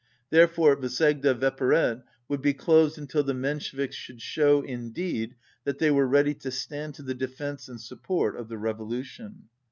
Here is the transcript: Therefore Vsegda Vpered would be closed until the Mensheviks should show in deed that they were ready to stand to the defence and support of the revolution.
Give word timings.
Therefore 0.31 0.75
Vsegda 0.75 1.35
Vpered 1.37 2.01
would 2.27 2.41
be 2.41 2.55
closed 2.55 2.97
until 2.97 3.21
the 3.21 3.35
Mensheviks 3.35 3.95
should 3.95 4.19
show 4.19 4.63
in 4.63 4.89
deed 4.89 5.35
that 5.63 5.77
they 5.77 5.91
were 5.91 6.07
ready 6.07 6.33
to 6.33 6.49
stand 6.49 6.95
to 6.95 7.03
the 7.03 7.13
defence 7.13 7.69
and 7.69 7.79
support 7.79 8.35
of 8.35 8.49
the 8.49 8.57
revolution. 8.57 9.43